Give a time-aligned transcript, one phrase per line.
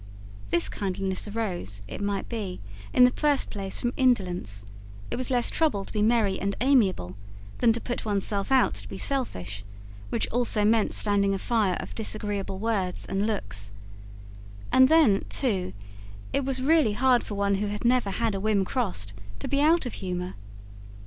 [0.49, 2.59] This kindliness arose, it might be,
[2.91, 4.65] in the first place from indolence:
[5.11, 7.15] it was less trouble to be merry and amiable
[7.59, 9.63] than to put oneself out to be selfish,
[10.09, 13.71] which also meant standing a fire of disagreeable words and looks;
[14.71, 15.71] and then, too,
[16.33, 19.61] it was really hard for one who had never had a whim crossed to be
[19.61, 20.33] out of humour.